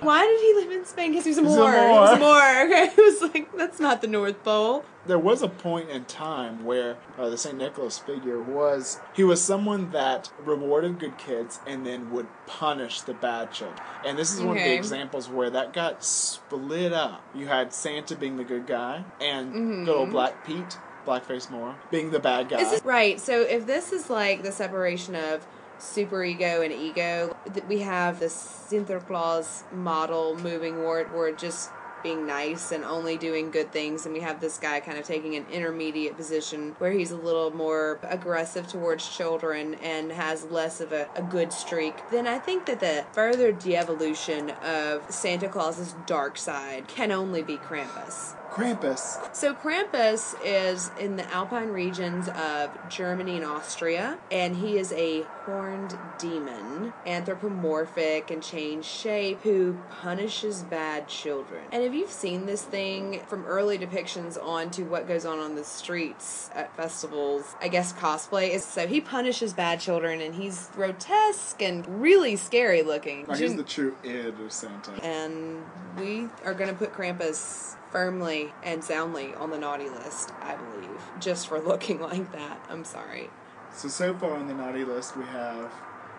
Why 0.00 0.26
did 0.26 0.40
he 0.40 0.54
live 0.68 0.78
in 0.80 0.84
Spain? 0.86 1.10
Because 1.10 1.24
he 1.24 1.30
was 1.30 1.38
a 1.38 1.42
a 1.42 1.44
Moor. 1.44 1.72
He 1.88 1.98
was 1.98 2.10
a 2.12 2.18
Moor. 2.18 2.38
Okay. 2.68 2.92
He 2.94 3.00
was 3.02 3.22
like, 3.22 3.56
that's 3.56 3.80
not 3.80 4.00
the 4.00 4.06
North 4.06 4.42
Pole. 4.44 4.84
There 5.06 5.18
was 5.18 5.42
a 5.42 5.48
point 5.48 5.88
in 5.90 6.04
time 6.04 6.64
where 6.64 6.96
uh, 7.18 7.28
the 7.30 7.38
St. 7.38 7.56
Nicholas 7.56 7.98
figure 7.98 8.40
was, 8.40 9.00
he 9.14 9.24
was 9.24 9.40
someone 9.42 9.90
that 9.92 10.30
rewarded 10.44 10.98
good 10.98 11.16
kids 11.16 11.60
and 11.66 11.86
then 11.86 12.10
would 12.10 12.26
punish 12.46 13.00
the 13.00 13.14
bad 13.14 13.50
children. 13.52 13.80
And 14.04 14.18
this 14.18 14.32
is 14.32 14.40
one 14.42 14.56
of 14.58 14.62
the 14.62 14.74
examples 14.74 15.28
where 15.28 15.48
that 15.50 15.72
got 15.72 16.04
split 16.04 16.92
up. 16.92 17.22
You 17.34 17.46
had 17.46 17.72
Santa 17.72 18.16
being 18.16 18.36
the 18.36 18.44
good 18.44 18.66
guy, 18.66 19.04
and 19.20 19.54
Mhm. 19.54 19.84
good 19.86 19.96
old 19.96 20.10
Black 20.10 20.44
Pete, 20.44 20.76
Blackface 21.06 21.50
Moor, 21.50 21.76
being 21.90 22.10
the 22.10 22.18
bad 22.20 22.50
guy. 22.50 22.58
This 22.58 22.84
right? 22.84 23.18
So 23.18 23.40
if 23.40 23.66
this 23.66 23.92
is 23.92 24.10
like 24.10 24.42
the 24.42 24.52
separation 24.52 25.14
of 25.14 25.46
super 25.78 26.24
ego 26.24 26.62
and 26.62 26.72
ego, 26.72 27.36
we 27.68 27.80
have 27.80 28.20
the 28.20 28.28
Santa 28.28 29.00
Claus 29.00 29.64
model 29.72 30.36
moving 30.36 30.76
toward, 30.76 31.08
toward 31.08 31.38
just 31.38 31.70
being 32.02 32.26
nice 32.26 32.72
and 32.72 32.84
only 32.84 33.16
doing 33.16 33.50
good 33.50 33.72
things 33.72 34.04
and 34.04 34.14
we 34.14 34.20
have 34.20 34.40
this 34.40 34.58
guy 34.58 34.80
kind 34.80 34.98
of 34.98 35.04
taking 35.04 35.34
an 35.34 35.46
intermediate 35.50 36.16
position 36.16 36.74
where 36.78 36.92
he's 36.92 37.10
a 37.10 37.16
little 37.16 37.50
more 37.50 37.98
aggressive 38.02 38.66
towards 38.66 39.08
children 39.08 39.74
and 39.76 40.12
has 40.12 40.44
less 40.44 40.80
of 40.80 40.92
a, 40.92 41.08
a 41.14 41.22
good 41.22 41.52
streak 41.52 41.94
then 42.10 42.26
i 42.26 42.38
think 42.38 42.66
that 42.66 42.80
the 42.80 43.04
further 43.12 43.52
de-evolution 43.52 44.50
of 44.62 45.02
santa 45.12 45.48
claus's 45.48 45.94
dark 46.06 46.38
side 46.38 46.86
can 46.88 47.10
only 47.10 47.42
be 47.42 47.56
krampus 47.56 48.34
Krampus. 48.50 49.34
so 49.34 49.54
Krampus 49.54 50.34
is 50.44 50.90
in 50.98 51.16
the 51.16 51.32
alpine 51.32 51.68
regions 51.68 52.28
of 52.28 52.70
Germany 52.88 53.36
and 53.36 53.44
Austria, 53.44 54.18
and 54.30 54.56
he 54.56 54.78
is 54.78 54.92
a 54.92 55.22
horned 55.44 55.96
demon, 56.18 56.92
anthropomorphic 57.06 58.30
and 58.30 58.42
changed 58.42 58.88
shape, 58.88 59.40
who 59.42 59.78
punishes 60.02 60.62
bad 60.62 61.08
children. 61.08 61.62
And 61.70 61.82
if 61.88 61.94
you've 61.94 62.10
seen 62.12 62.46
this 62.46 62.62
thing 62.62 63.20
from 63.26 63.44
early 63.46 63.78
depictions 63.78 64.42
on 64.42 64.70
to 64.72 64.82
what 64.84 65.08
goes 65.08 65.24
on 65.24 65.38
on 65.38 65.54
the 65.54 65.64
streets 65.64 66.50
at 66.54 66.74
festivals, 66.76 67.56
I 67.60 67.68
guess 67.68 67.92
cosplay 67.94 68.50
is 68.50 68.64
so 68.64 68.86
he 68.86 69.00
punishes 69.00 69.52
bad 69.54 69.80
children, 69.80 70.20
and 70.20 70.34
he's 70.34 70.68
grotesque 70.74 71.62
and 71.62 72.00
really 72.00 72.36
scary 72.36 72.82
looking. 72.82 73.24
Like, 73.26 73.38
he's 73.38 73.56
the 73.56 73.62
true 73.62 73.96
id 74.04 74.28
of 74.40 74.52
Santa. 74.52 74.92
And 75.02 75.64
we 75.98 76.28
are 76.44 76.54
going 76.54 76.68
to 76.70 76.76
put 76.76 76.92
Krampus 76.92 77.76
firmly 77.90 78.52
and 78.62 78.84
soundly 78.84 79.34
on 79.34 79.50
the 79.50 79.58
naughty 79.58 79.88
list, 79.88 80.32
I 80.42 80.56
believe, 80.56 81.00
just 81.20 81.48
for 81.48 81.58
looking 81.58 82.00
like 82.02 82.30
that. 82.32 82.60
I'm 82.68 82.84
sorry. 82.84 83.30
So 83.74 83.88
so 83.88 84.14
far 84.14 84.32
on 84.34 84.46
the 84.46 84.54
naughty 84.54 84.84
list 84.84 85.16
we 85.16 85.24
have 85.24 85.72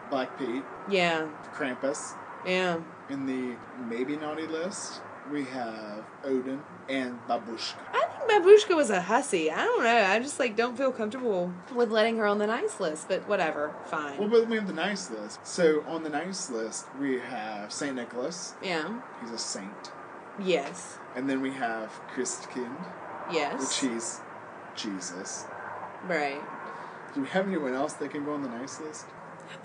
Black 0.10 0.38
Pete, 0.40 0.64
Yeah, 0.90 1.28
Krampus. 1.54 2.14
yeah. 2.46 2.80
In 3.10 3.26
the 3.28 3.56
maybe 3.88 4.16
naughty 4.16 4.48
list 4.48 5.02
we 5.31 5.43
have 5.45 6.03
Odin 6.24 6.62
and 6.89 7.19
Babushka. 7.27 7.75
I 7.93 8.05
think 8.05 8.31
Babushka 8.45 8.75
was 8.75 8.89
a 8.89 9.01
hussy. 9.01 9.51
I 9.51 9.63
don't 9.65 9.83
know. 9.83 10.05
I 10.05 10.19
just 10.19 10.39
like 10.39 10.55
don't 10.55 10.77
feel 10.77 10.91
comfortable 10.91 11.53
with 11.75 11.91
letting 11.91 12.17
her 12.17 12.25
on 12.25 12.38
the 12.39 12.48
nice 12.48 12.79
list, 12.79 13.07
but 13.07 13.27
whatever. 13.29 13.74
Fine. 13.86 14.17
Well, 14.17 14.27
but 14.29 14.48
we 14.48 14.55
have 14.57 14.67
the 14.67 14.74
nice 14.74 15.09
list. 15.12 15.45
So 15.45 15.83
on 15.88 16.03
the 16.03 16.09
nice 16.09 16.50
list 16.50 16.86
we 17.00 17.19
have 17.19 17.71
Saint 17.71 17.95
Nicholas. 17.95 18.55
yeah. 18.63 19.00
He's 19.21 19.31
a 19.31 19.38
saint. 19.38 19.91
Yes. 20.41 20.98
And 21.15 21.29
then 21.29 21.41
we 21.41 21.51
have 21.51 21.91
Christkind, 22.15 22.75
Yes. 23.31 23.59
which 23.81 23.91
he's 23.91 24.21
Jesus. 24.75 25.45
right. 26.07 26.41
Do 27.13 27.21
we 27.21 27.27
have 27.29 27.48
anyone 27.48 27.74
else 27.74 27.93
that 27.93 28.12
can 28.12 28.24
go 28.24 28.33
on 28.33 28.43
the 28.43 28.50
nice 28.50 28.79
list? 28.79 29.05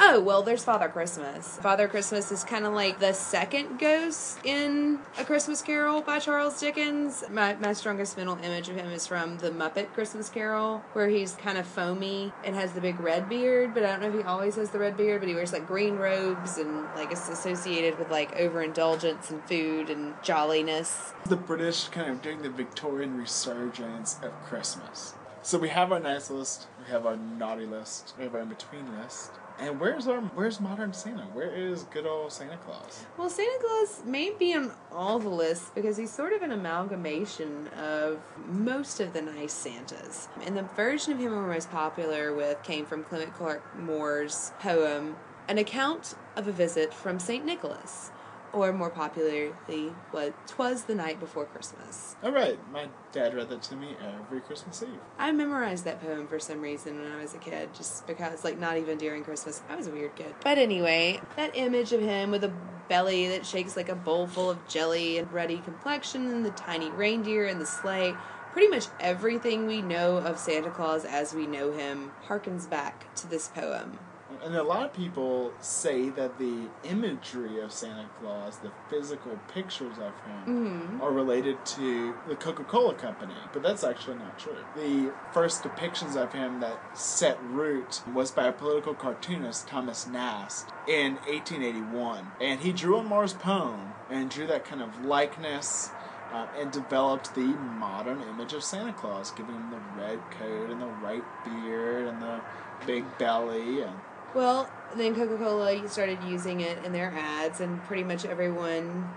Oh, 0.01 0.21
well, 0.21 0.43
there's 0.43 0.65
Father 0.65 0.89
Christmas. 0.89 1.59
Father 1.59 1.89
Christmas 1.89 2.33
is 2.33 2.45
kind 2.45 2.67
of 2.67 2.73
like 2.73 2.99
the 2.99 3.13
second 3.13 3.79
ghost 3.79 4.39
in 4.45 4.99
A 5.19 5.25
Christmas 5.25 5.63
Carol 5.63 6.03
by 6.03 6.19
Charles 6.19 6.59
Dickens. 6.61 7.25
My, 7.31 7.55
my 7.57 7.73
strongest 7.73 8.17
mental 8.17 8.37
image 8.39 8.69
of 8.69 8.77
him 8.77 8.91
is 8.91 9.07
from 9.07 9.39
the 9.39 9.51
Muppet 9.51 9.93
Christmas 9.93 10.29
Carol, 10.29 10.83
where 10.93 11.09
he's 11.09 11.35
kind 11.37 11.59
of 11.59 11.67
foamy 11.67 12.33
and 12.45 12.55
has 12.55 12.73
the 12.73 12.81
big 12.81 12.99
red 13.01 13.29
beard, 13.29 13.73
but 13.73 13.85
I 13.85 13.93
don't 13.93 14.01
know 14.01 14.09
if 14.09 14.15
he 14.15 14.23
always 14.23 14.57
has 14.57 14.71
the 14.71 14.79
red 14.79 14.97
beard, 14.97 15.21
but 15.21 15.29
he 15.29 15.35
wears 15.35 15.53
like 15.53 15.67
green 15.67 15.97
robes 15.97 16.59
and 16.59 16.85
like 16.97 17.13
it's 17.13 17.29
associated 17.29 17.99
with 17.99 18.11
like 18.11 18.35
overindulgence 18.37 19.31
and 19.31 19.43
food 19.45 19.91
and 19.91 20.15
jolliness. 20.23 21.13
The 21.27 21.37
British 21.37 21.89
kind 21.89 22.11
of 22.11 22.21
during 22.21 22.43
the 22.43 22.51
Victorian 22.51 23.17
resurgence 23.17 24.19
of 24.23 24.33
Christmas. 24.45 25.15
So 25.45 25.59
we 25.59 25.69
have 25.69 25.93
our 25.93 26.01
nice 26.01 26.31
list, 26.31 26.69
we 26.83 26.91
have 26.91 27.05
our 27.05 27.19
naughty 27.19 27.67
list, 27.67 28.15
we 28.17 28.25
have 28.25 28.35
our 28.35 28.41
in 28.41 28.49
between 28.49 28.99
list. 28.99 29.31
And 29.59 29.79
where's 29.79 30.07
our 30.07 30.23
where's 30.23 30.59
modern 30.59 30.95
Santa? 30.95 31.25
Where 31.35 31.51
is 31.51 31.83
good 31.83 32.07
old 32.07 32.33
Santa 32.33 32.57
Claus? 32.57 33.05
Well, 33.19 33.29
Santa 33.29 33.59
Claus 33.61 34.03
may 34.07 34.31
be 34.31 34.55
on 34.55 34.73
all 34.91 35.19
the 35.19 35.29
lists 35.29 35.71
because 35.75 35.99
he's 35.99 36.11
sort 36.11 36.33
of 36.33 36.41
an 36.41 36.51
amalgamation 36.51 37.69
of 37.77 38.21
most 38.47 39.01
of 39.01 39.13
the 39.13 39.21
nice 39.21 39.53
Santas. 39.53 40.29
And 40.47 40.57
the 40.57 40.63
version 40.63 41.13
of 41.13 41.19
him 41.19 41.33
we're 41.33 41.47
most 41.47 41.71
popular 41.71 42.33
with 42.33 42.63
came 42.63 42.87
from 42.87 43.05
Clement 43.05 43.35
Clarke 43.35 43.79
Moore's 43.79 44.53
poem, 44.61 45.15
An 45.47 45.59
Account 45.59 46.15
of 46.37 46.49
a 46.49 46.53
Visit 46.53 46.95
from 46.95 47.19
St. 47.19 47.45
Nicholas, 47.45 48.11
or 48.55 48.73
more 48.73 48.91
popularly, 48.91 49.93
what 50.11 50.47
Twas 50.47 50.85
the 50.85 50.95
Night 50.95 51.21
Before 51.21 51.45
Christmas. 51.45 52.17
All 52.23 52.33
right, 52.33 52.59
my 52.73 52.89
dad 53.13 53.35
read 53.35 53.49
that 53.49 53.63
to 53.65 53.77
me 53.77 53.97
every 54.01 54.41
Christmas 54.41 54.83
Eve. 54.83 55.01
I 55.19 55.33
memorized 55.33 55.85
that 55.85 56.01
poem 56.01 56.27
for 56.27 56.39
some 56.39 56.61
reason 56.61 57.01
when 57.03 57.13
I 57.13 57.21
was 57.21 57.35
a 57.35 57.39
kid, 57.39 57.75
just 57.75 58.07
because, 58.07 58.45
like, 58.45 58.59
not 58.59 58.77
even 58.77 58.99
during 58.99 59.25
Christmas. 59.25 59.63
I 59.69 59.77
was 59.77 59.87
a 59.87 59.91
weird 59.91 60.15
kid. 60.17 60.35
But 60.43 60.59
anyway, 60.59 61.21
that 61.37 61.57
image 61.57 61.93
of 61.93 62.01
him 62.01 62.31
with 62.31 62.45
a 62.45 62.53
belly 62.89 63.29
that 63.29 63.47
shakes 63.47 63.77
like 63.77 63.89
a 63.89 63.95
bowl 63.95 64.27
full 64.27 64.51
of 64.51 64.69
jelly 64.69 65.19
and 65.19 65.33
ruddy 65.33 65.59
complexion, 65.59 66.29
and 66.31 66.45
the 66.45 66.51
tiny 66.51 66.91
reindeer 66.91 67.47
and 67.47 67.61
the 67.61 67.67
sleigh. 67.67 68.15
Pretty 68.53 68.69
much 68.69 68.87
everything 69.01 69.67
we 69.67 69.83
know 69.83 70.19
of 70.19 70.39
Santa 70.39 70.71
Claus 70.71 71.05
as 71.05 71.35
we 71.35 71.45
know 71.45 71.73
him 71.73 72.13
harkens 72.29 72.71
back 72.71 73.13
to 73.17 73.27
this 73.29 73.49
poem. 73.49 73.99
And 74.45 74.55
a 74.57 74.63
lot 74.63 74.85
of 74.85 74.93
people 74.93 75.53
say 75.61 76.11
that 76.11 76.39
the 76.39 76.69
imagery 76.83 77.61
of 77.61 77.73
Santa 77.73 78.05
Claus, 78.21 78.59
the 78.59 78.71
physical 78.91 79.39
pictures 79.49 79.97
of 79.97 80.13
him, 80.27 80.99
Mhm. 80.99 81.03
are 81.03 81.11
related 81.11 81.65
to 81.65 82.15
the 82.29 82.37
Coca 82.37 82.63
Cola 82.65 82.93
Company. 82.93 83.35
But 83.55 83.63
that's 83.63 83.83
actually 83.83 84.17
not 84.17 84.39
true. 84.39 84.59
The 84.77 85.13
first 85.33 85.63
depictions 85.65 86.15
of 86.15 86.35
him 86.35 86.61
that 86.61 86.79
set 86.97 87.39
root 87.43 88.03
was 88.13 88.31
by 88.31 88.45
a 88.45 88.53
political 88.53 88.95
cartoonist, 88.95 89.67
Thomas 89.67 90.07
Nast, 90.07 90.69
in 90.87 91.19
1881. 91.27 92.33
And 92.39 92.61
he 92.61 92.73
drew 92.73 92.99
on 92.99 93.07
Moore's 93.07 93.33
poem 93.33 93.95
and 94.11 94.29
drew 94.29 94.47
that 94.49 94.67
kind 94.67 94.83
of 94.83 95.05
likeness. 95.05 95.91
Uh, 96.33 96.47
and 96.59 96.73
developed 96.73 97.33
the 97.37 97.47
modern 97.79 98.21
image 98.23 98.55
of 98.55 98.65
Santa 98.65 98.93
Claus, 98.93 99.31
giving 99.31 99.55
him 99.55 99.71
the 99.71 100.03
red 100.03 100.19
coat 100.33 100.69
and 100.69 100.83
the 100.83 100.87
white 100.87 101.23
beard 101.45 102.09
and 102.09 102.21
the 102.21 102.41
big 102.87 103.05
belly 103.19 103.83
and 103.83 103.93
Well, 104.35 104.69
then 104.97 105.15
Coca 105.15 105.37
Cola 105.37 105.89
started 105.89 106.19
using 106.25 106.61
it 106.61 106.85
in 106.85 106.93
their 106.93 107.13
ads, 107.13 107.61
and 107.61 107.83
pretty 107.85 108.03
much 108.03 108.25
everyone. 108.25 109.09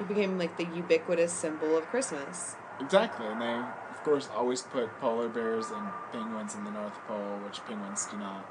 It 0.00 0.08
became 0.08 0.38
like 0.38 0.56
the 0.56 0.64
ubiquitous 0.64 1.32
symbol 1.32 1.76
of 1.76 1.84
Christmas. 1.86 2.56
Exactly, 2.80 3.26
and 3.26 3.40
they, 3.40 3.54
of 3.54 4.02
course, 4.04 4.28
always 4.34 4.62
put 4.62 4.90
polar 5.00 5.28
bears 5.28 5.70
and 5.70 5.88
penguins 6.12 6.54
in 6.54 6.64
the 6.64 6.70
North 6.70 6.98
Pole, 7.06 7.38
which 7.44 7.64
penguins 7.64 8.06
do 8.06 8.18
not 8.18 8.44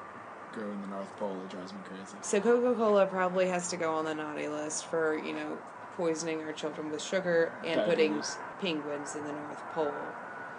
grow 0.54 0.72
in 0.72 0.82
the 0.82 0.88
North 0.88 1.16
Pole. 1.18 1.38
It 1.46 1.50
drives 1.50 1.74
me 1.74 1.80
crazy. 1.86 2.18
So 2.22 2.40
Coca 2.40 2.74
Cola 2.76 3.06
probably 3.06 3.48
has 3.50 3.70
to 3.70 3.78
go 3.78 3.94
on 3.94 4.06
the 4.06 4.16
naughty 4.16 4.48
list 4.48 4.86
for, 4.88 5.18
you 5.18 5.34
know, 5.34 5.58
poisoning 5.98 6.42
our 6.44 6.54
children 6.54 6.92
with 6.92 7.02
sugar 7.02 7.54
and 7.64 7.84
putting 7.84 8.24
penguins 8.60 9.16
in 9.16 9.24
the 9.24 9.32
North 9.34 9.62
Pole. 9.74 9.94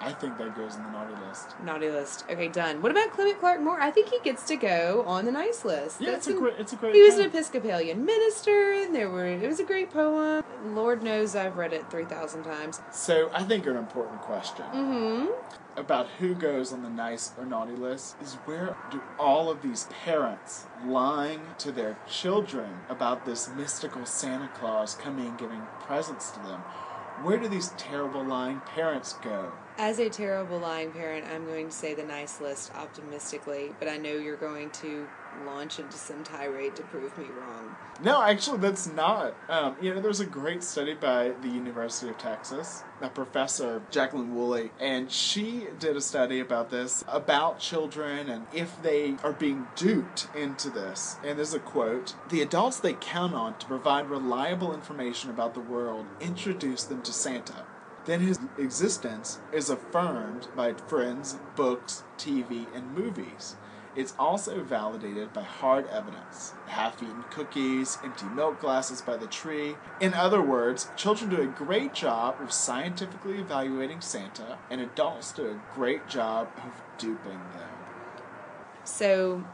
I 0.00 0.12
think 0.12 0.36
that 0.38 0.54
goes 0.54 0.76
in 0.76 0.82
the 0.82 0.90
naughty 0.90 1.14
list. 1.28 1.48
Naughty 1.64 1.90
list. 1.90 2.24
Okay, 2.30 2.48
done. 2.48 2.82
What 2.82 2.92
about 2.92 3.10
Clement 3.12 3.40
Clarke 3.40 3.60
Moore? 3.62 3.80
I 3.80 3.90
think 3.90 4.08
he 4.10 4.18
gets 4.20 4.44
to 4.48 4.56
go 4.56 5.02
on 5.06 5.24
the 5.24 5.32
nice 5.32 5.64
list. 5.64 6.00
Yeah, 6.00 6.10
That's 6.12 6.26
it's 6.28 6.36
a 6.36 6.38
great. 6.38 6.54
It's 6.58 6.72
a 6.72 6.76
great. 6.76 6.94
He 6.94 7.02
was 7.02 7.14
an. 7.18 7.26
Episcopalian 7.26 8.04
minister, 8.04 8.72
and 8.72 8.94
there 8.94 9.10
were. 9.10 9.26
It 9.26 9.46
was 9.46 9.58
a 9.60 9.64
great 9.64 9.90
poem. 9.90 10.44
Lord 10.64 11.02
knows 11.02 11.34
I've 11.34 11.56
read 11.56 11.72
it 11.72 11.90
three 11.90 12.04
thousand 12.04 12.44
times. 12.44 12.80
So 12.92 13.30
I 13.32 13.42
think 13.42 13.66
an 13.66 13.76
important 13.76 14.20
question 14.20 14.64
Mm-hmm. 14.74 15.78
about 15.80 16.08
who 16.18 16.34
goes 16.34 16.72
on 16.72 16.82
the 16.82 16.88
nice 16.90 17.32
or 17.38 17.44
naughty 17.46 17.74
list 17.74 18.16
is 18.22 18.34
where 18.46 18.76
do 18.90 19.00
all 19.18 19.50
of 19.50 19.62
these 19.62 19.88
parents 20.04 20.66
lying 20.84 21.40
to 21.58 21.70
their 21.72 21.96
children 22.08 22.80
about 22.88 23.24
this 23.26 23.48
mystical 23.56 24.04
Santa 24.06 24.48
Claus 24.48 24.94
coming 24.94 25.26
and 25.28 25.38
giving 25.38 25.62
presents 25.80 26.30
to 26.32 26.38
them? 26.40 26.60
Where 27.22 27.38
do 27.38 27.48
these 27.48 27.68
terrible 27.78 28.22
lying 28.24 28.60
parents 28.60 29.14
go? 29.22 29.52
As 29.78 29.98
a 29.98 30.08
terrible 30.08 30.58
lying 30.58 30.90
parent, 30.90 31.26
I'm 31.30 31.44
going 31.44 31.66
to 31.66 31.72
say 31.72 31.92
the 31.92 32.02
nice 32.02 32.40
list 32.40 32.74
optimistically, 32.74 33.74
but 33.78 33.88
I 33.88 33.98
know 33.98 34.14
you're 34.14 34.34
going 34.34 34.70
to 34.70 35.06
launch 35.44 35.78
into 35.78 35.98
some 35.98 36.24
tirade 36.24 36.74
to 36.76 36.82
prove 36.84 37.16
me 37.18 37.26
wrong. 37.38 37.76
No, 38.02 38.22
actually, 38.22 38.56
that's 38.56 38.86
not. 38.86 39.34
Um, 39.50 39.76
you 39.82 39.92
know, 39.92 40.00
there's 40.00 40.20
a 40.20 40.26
great 40.26 40.62
study 40.62 40.94
by 40.94 41.32
the 41.42 41.48
University 41.48 42.08
of 42.08 42.16
Texas, 42.16 42.84
a 43.02 43.10
professor, 43.10 43.82
Jacqueline 43.90 44.34
Woolley, 44.34 44.70
and 44.80 45.12
she 45.12 45.66
did 45.78 45.94
a 45.94 46.00
study 46.00 46.40
about 46.40 46.70
this, 46.70 47.04
about 47.06 47.58
children 47.58 48.30
and 48.30 48.46
if 48.54 48.80
they 48.82 49.16
are 49.22 49.34
being 49.34 49.66
duped 49.76 50.28
into 50.34 50.70
this. 50.70 51.18
And 51.22 51.36
there's 51.36 51.52
a 51.52 51.58
quote 51.58 52.14
The 52.30 52.40
adults 52.40 52.80
they 52.80 52.94
count 52.94 53.34
on 53.34 53.58
to 53.58 53.66
provide 53.66 54.08
reliable 54.08 54.72
information 54.72 55.28
about 55.28 55.52
the 55.52 55.60
world 55.60 56.06
introduce 56.18 56.84
them 56.84 57.02
to 57.02 57.12
Santa. 57.12 57.66
Then 58.06 58.20
his 58.20 58.38
existence 58.56 59.40
is 59.52 59.68
affirmed 59.68 60.48
by 60.56 60.72
friends, 60.74 61.38
books, 61.56 62.04
TV, 62.16 62.66
and 62.74 62.94
movies. 62.94 63.56
It's 63.96 64.14
also 64.18 64.62
validated 64.62 65.32
by 65.32 65.42
hard 65.42 65.86
evidence 65.88 66.52
half 66.66 67.02
eaten 67.02 67.24
cookies, 67.30 67.98
empty 68.04 68.26
milk 68.26 68.60
glasses 68.60 69.00
by 69.00 69.16
the 69.16 69.26
tree. 69.26 69.74
In 70.00 70.12
other 70.14 70.42
words, 70.42 70.90
children 70.96 71.30
do 71.30 71.40
a 71.40 71.46
great 71.46 71.94
job 71.94 72.36
of 72.40 72.52
scientifically 72.52 73.38
evaluating 73.38 74.02
Santa, 74.02 74.58
and 74.70 74.80
adults 74.80 75.32
do 75.32 75.46
a 75.46 75.74
great 75.74 76.06
job 76.08 76.48
of 76.58 76.82
duping 76.98 77.40
them. 77.54 77.70
So, 78.84 79.44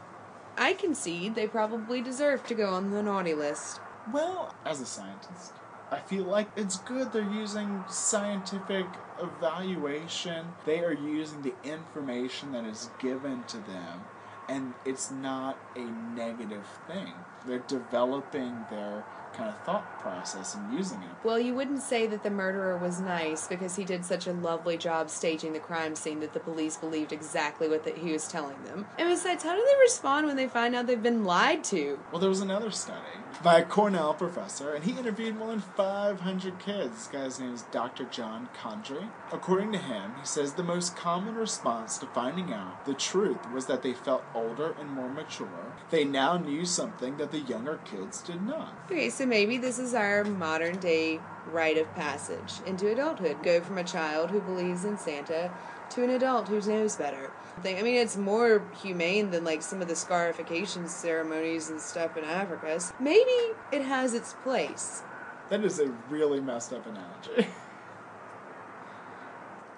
I 0.57 0.73
concede 0.73 1.35
they 1.35 1.47
probably 1.47 2.01
deserve 2.01 2.45
to 2.47 2.53
go 2.53 2.73
on 2.73 2.91
the 2.91 3.01
naughty 3.01 3.33
list. 3.33 3.79
Well, 4.11 4.53
as 4.65 4.81
a 4.81 4.85
scientist, 4.85 5.53
I 5.93 5.99
feel 5.99 6.23
like 6.23 6.47
it's 6.55 6.79
good 6.79 7.13
they're 7.13 7.21
using 7.21 7.83
scientific 7.87 8.87
evaluation. 9.21 10.47
They 10.65 10.79
are 10.79 10.91
using 10.91 11.43
the 11.43 11.53
information 11.63 12.51
that 12.53 12.65
is 12.65 12.89
given 12.97 13.43
to 13.43 13.57
them, 13.57 14.01
and 14.49 14.73
it's 14.85 15.11
not 15.11 15.55
a 15.75 15.85
negative 16.15 16.65
thing. 16.87 17.13
They're 17.45 17.59
developing 17.59 18.65
their 18.71 19.05
kind 19.33 19.49
of 19.49 19.63
thought 19.65 19.99
process 19.99 20.55
and 20.55 20.73
using 20.73 20.97
it. 21.03 21.09
Well, 21.23 21.39
you 21.39 21.53
wouldn't 21.53 21.83
say 21.83 22.07
that 22.07 22.23
the 22.23 22.31
murderer 22.31 22.77
was 22.77 22.99
nice 22.99 23.47
because 23.47 23.75
he 23.75 23.83
did 23.83 24.03
such 24.03 24.25
a 24.25 24.33
lovely 24.33 24.77
job 24.77 25.11
staging 25.11 25.53
the 25.53 25.59
crime 25.59 25.95
scene 25.95 26.19
that 26.21 26.33
the 26.33 26.39
police 26.39 26.77
believed 26.77 27.11
exactly 27.11 27.67
what 27.67 27.83
that 27.83 27.99
he 27.99 28.11
was 28.11 28.27
telling 28.27 28.61
them. 28.63 28.87
And 28.97 29.09
besides, 29.09 29.43
how 29.43 29.55
do 29.55 29.63
they 29.63 29.79
respond 29.81 30.25
when 30.25 30.37
they 30.37 30.47
find 30.47 30.75
out 30.75 30.87
they've 30.87 31.01
been 31.01 31.23
lied 31.23 31.63
to? 31.65 31.99
Well, 32.11 32.19
there 32.19 32.29
was 32.29 32.41
another 32.41 32.71
study 32.71 33.22
by 33.41 33.59
a 33.59 33.65
Cornell 33.65 34.13
professor, 34.13 34.73
and 34.73 34.83
he 34.83 34.91
interviewed 34.91 35.35
more 35.35 35.49
than 35.49 35.61
500 35.61 36.59
kids. 36.59 36.91
This 36.93 37.07
guy's 37.07 37.39
name 37.39 37.53
is 37.53 37.63
Dr. 37.71 38.03
John 38.05 38.49
Condry. 38.55 39.09
According 39.31 39.71
to 39.71 39.77
him, 39.77 40.13
he 40.19 40.25
says 40.25 40.53
the 40.53 40.63
most 40.63 40.95
common 40.95 41.35
response 41.35 41.97
to 41.99 42.05
finding 42.07 42.53
out 42.53 42.85
the 42.85 42.93
truth 42.93 43.49
was 43.51 43.65
that 43.67 43.81
they 43.81 43.93
felt 43.93 44.23
older 44.35 44.75
and 44.79 44.89
more 44.89 45.09
mature. 45.09 45.73
They 45.89 46.03
now 46.03 46.37
knew 46.37 46.65
something 46.65 47.17
that 47.17 47.31
the 47.31 47.39
younger 47.39 47.79
kids 47.85 48.21
did 48.21 48.41
not. 48.41 48.73
Okay, 48.91 49.09
so 49.09 49.25
maybe 49.25 49.57
this 49.57 49.79
is 49.79 49.93
our 49.93 50.23
modern 50.23 50.79
day 50.79 51.19
rite 51.51 51.77
of 51.77 51.93
passage 51.95 52.53
into 52.65 52.91
adulthood. 52.91 53.43
Go 53.43 53.61
from 53.61 53.77
a 53.77 53.83
child 53.83 54.31
who 54.31 54.39
believes 54.39 54.85
in 54.85 54.97
Santa 54.97 55.51
to 55.93 56.03
an 56.03 56.09
adult 56.09 56.47
who 56.47 56.59
knows 56.61 56.95
better. 56.95 57.31
I 57.63 57.81
mean, 57.81 57.95
it's 57.95 58.17
more 58.17 58.63
humane 58.81 59.29
than 59.29 59.43
like 59.43 59.61
some 59.61 59.81
of 59.81 59.87
the 59.87 59.95
scarification 59.95 60.87
ceremonies 60.87 61.69
and 61.69 61.79
stuff 61.79 62.17
in 62.17 62.23
Africa. 62.23 62.79
So 62.79 62.93
Maybe 62.99 63.53
it 63.71 63.83
has 63.83 64.13
its 64.13 64.33
place. 64.43 65.03
That 65.49 65.63
is 65.63 65.79
a 65.79 65.87
really 66.09 66.41
messed 66.41 66.73
up 66.73 66.85
analogy. 66.87 67.47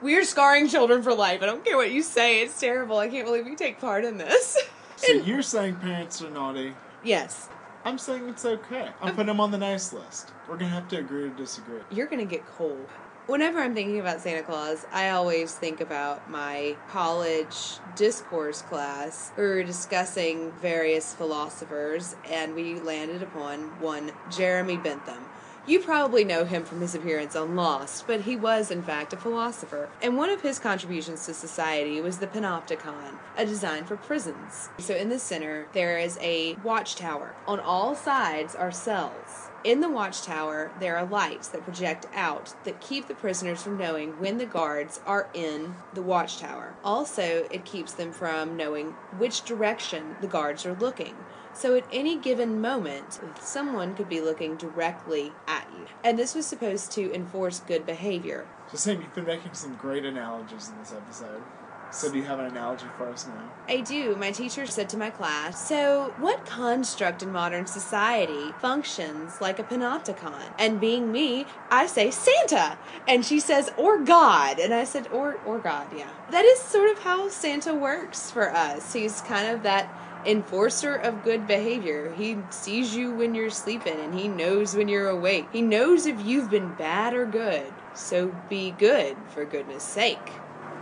We're 0.02 0.24
scarring 0.24 0.70
children 0.70 1.04
for 1.04 1.14
life. 1.14 1.42
I 1.42 1.48
don't 1.48 1.66
care 1.66 1.76
what 1.76 1.92
you 1.92 2.02
say. 2.02 2.42
It's 2.42 2.58
terrible. 2.60 2.98
I 2.98 3.10
can't 3.10 3.26
believe 3.26 3.48
you 3.48 3.56
take 3.56 3.80
part 3.82 4.06
in 4.06 4.18
this. 4.18 4.58
so 4.96 5.12
you're 5.12 5.42
saying 5.42 5.76
parents 5.76 6.22
are 6.22 6.30
naughty? 6.30 6.76
yes. 7.04 7.50
I'm 7.84 8.00
saying 8.00 8.28
it's 8.30 8.44
okay. 8.44 8.90
I'm 9.00 9.12
putting 9.14 9.28
them 9.28 9.40
on 9.40 9.52
the 9.52 9.60
nice 9.60 9.94
list. 9.94 10.32
We're 10.50 10.58
gonna 10.58 10.72
have 10.72 10.88
to 10.88 10.98
agree 10.98 11.30
to 11.30 11.36
disagree. 11.36 11.82
You're 11.92 12.08
gonna 12.08 12.26
get 12.26 12.44
cold. 12.48 12.88
Whenever 13.28 13.60
I'm 13.60 13.74
thinking 13.74 14.00
about 14.00 14.22
Santa 14.22 14.44
Claus, 14.44 14.86
I 14.94 15.10
always 15.10 15.52
think 15.52 15.82
about 15.82 16.30
my 16.30 16.76
college 16.92 17.80
discourse 17.96 18.62
class. 18.62 19.32
We 19.36 19.42
were 19.42 19.64
discussing 19.64 20.52
various 20.62 21.16
philosophers, 21.16 22.16
and 22.30 22.54
we 22.54 22.76
landed 22.76 23.24
upon 23.24 23.82
one 23.82 24.12
Jeremy 24.30 24.78
Bentham. 24.78 25.26
You 25.66 25.80
probably 25.80 26.24
know 26.24 26.46
him 26.46 26.64
from 26.66 26.82
his 26.82 26.94
appearance 26.94 27.36
on 27.36 27.56
Lost, 27.56 28.06
but 28.06 28.22
he 28.22 28.36
was, 28.36 28.70
in 28.70 28.84
fact, 28.84 29.12
a 29.12 29.18
philosopher. 29.18 29.90
And 30.04 30.18
one 30.18 30.30
of 30.30 30.42
his 30.42 30.60
contributions 30.60 31.26
to 31.26 31.34
society 31.34 32.00
was 32.00 32.20
the 32.20 32.28
Panopticon, 32.28 33.18
a 33.36 33.44
design 33.44 33.86
for 33.86 33.98
prisons. 33.98 34.70
So 34.78 34.94
in 34.94 35.10
the 35.10 35.18
center, 35.18 35.66
there 35.74 35.98
is 35.98 36.20
a 36.22 36.58
watchtower. 36.64 37.34
On 37.48 37.60
all 37.60 37.96
sides 37.96 38.54
are 38.54 38.72
cells. 38.72 39.45
In 39.66 39.80
the 39.80 39.90
watchtower, 39.90 40.72
there 40.80 40.96
are 40.96 41.08
lights 41.08 41.48
that 41.48 41.64
project 41.64 42.06
out 42.14 42.54
that 42.66 42.80
keep 42.80 43.08
the 43.08 43.16
prisoners 43.16 43.64
from 43.64 43.80
knowing 43.80 44.12
when 44.20 44.38
the 44.38 44.46
guards 44.46 45.00
are 45.08 45.28
in 45.34 45.74
the 45.96 46.04
watchtower. 46.04 46.76
Also, 46.84 47.48
it 47.50 47.66
keeps 47.66 47.92
them 47.92 48.12
from 48.12 48.56
knowing 48.56 48.92
which 49.18 49.42
direction 49.42 50.18
the 50.22 50.28
guards 50.28 50.68
are 50.68 50.76
looking. 50.76 51.16
So 51.52 51.76
at 51.76 51.88
any 51.92 52.16
given 52.16 52.62
moment, 52.62 53.20
someone 53.40 53.96
could 53.96 54.08
be 54.08 54.22
looking 54.22 54.56
directly 54.56 55.34
at 55.48 55.68
you. 55.76 55.88
And 56.04 56.20
this 56.20 56.36
was 56.36 56.46
supposed 56.46 56.92
to 56.92 57.12
enforce 57.12 57.60
good 57.62 57.88
behavior. 57.88 58.46
So 58.70 58.78
Sam, 58.78 59.02
you've 59.02 59.16
been 59.16 59.26
making 59.26 59.56
some 59.56 59.74
great 59.78 60.06
analogies 60.06 60.70
in 60.70 60.78
this 60.78 60.94
episode. 60.94 61.42
So 61.92 62.12
do 62.12 62.18
you 62.18 62.24
have 62.26 62.40
an 62.40 62.46
analogy 62.46 62.88
for 62.98 63.08
us 63.08 63.26
now? 63.28 63.52
I 63.70 63.82
do. 63.82 64.16
My 64.16 64.32
teacher 64.32 64.66
said 64.66 64.90
to 64.90 64.98
my 64.98 65.10
class, 65.10 65.68
So, 65.68 66.14
what 66.20 66.46
construct 66.46 67.24
in 67.24 67.32
modern 67.32 67.68
society 67.68 68.52
functions 68.60 69.40
like 69.40 69.60
a 69.60 69.64
panopticon? 69.64 70.44
And 70.60 70.82
being 70.82 71.12
me, 71.12 71.46
I 71.70 71.88
say 71.88 72.12
Santa. 72.12 72.78
And 73.08 73.26
she 73.26 73.40
says, 73.40 73.72
Or 73.78 74.00
God. 74.00 74.60
And 74.60 74.74
I 74.74 74.84
said, 74.84 75.08
Or, 75.12 75.40
or 75.46 75.60
God, 75.60 75.88
yeah. 75.96 76.10
That 76.32 76.46
is 76.46 76.60
sort 76.60 76.90
of 76.90 77.00
how 77.00 77.30
Santa 77.30 77.74
works 77.74 78.30
for 78.30 78.52
us. 78.52 78.94
He's 78.94 79.22
kind 79.22 79.48
of 79.48 79.64
that 79.64 79.90
enforcer 80.26 80.96
of 80.96 81.24
good 81.24 81.48
behavior. 81.48 82.14
He 82.14 82.38
sees 82.50 82.96
you 82.96 83.12
when 83.12 83.36
you're 83.36 83.50
sleeping 83.50 84.00
and 84.00 84.14
he 84.18 84.28
knows 84.28 84.76
when 84.76 84.88
you're 84.88 85.10
awake. 85.10 85.48
He 85.52 85.62
knows 85.62 86.06
if 86.06 86.26
you've 86.26 86.50
been 86.50 86.74
bad 86.74 87.14
or 87.14 87.26
good. 87.26 87.72
So 87.94 88.36
be 88.50 88.72
good, 88.72 89.16
for 89.30 89.46
goodness 89.46 89.84
sake. 89.84 90.32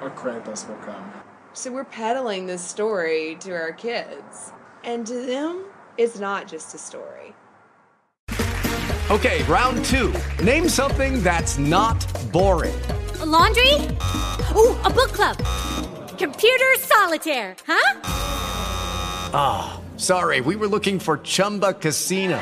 Or 0.04 0.10
Krampus 0.10 0.68
will 0.68 0.76
come. 0.84 1.14
So 1.54 1.72
we're 1.72 1.86
peddling 1.86 2.46
this 2.46 2.62
story 2.62 3.38
to 3.40 3.54
our 3.54 3.72
kids. 3.72 4.52
And 4.84 5.08
to 5.08 5.26
them, 5.26 5.64
it's 5.98 6.20
not 6.20 6.46
just 6.46 6.76
a 6.76 6.78
story. 6.78 7.34
Okay, 9.10 9.44
round 9.44 9.86
two. 9.86 10.14
Name 10.44 10.68
something 10.68 11.24
that's 11.24 11.58
not 11.58 12.06
boring. 12.34 12.76
A 13.22 13.26
laundry? 13.26 13.76
Ooh, 14.58 14.76
a 14.84 14.90
book 14.90 15.14
club. 15.14 15.38
Computer 16.18 16.74
solitaire, 16.80 17.56
huh? 17.66 18.02
Ah, 19.34 19.82
sorry, 19.96 20.42
we 20.42 20.58
were 20.58 20.68
looking 20.68 21.00
for 21.00 21.20
Chumba 21.20 21.76
Casino. 21.76 22.42